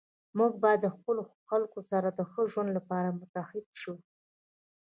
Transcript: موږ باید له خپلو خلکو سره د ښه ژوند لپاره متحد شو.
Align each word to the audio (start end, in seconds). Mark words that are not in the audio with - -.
موږ 0.37 0.51
باید 0.63 0.79
له 0.85 0.89
خپلو 0.95 1.21
خلکو 1.47 1.79
سره 1.91 2.07
د 2.11 2.19
ښه 2.31 2.41
ژوند 2.51 2.69
لپاره 2.77 3.17
متحد 3.19 3.65
شو. 3.81 3.95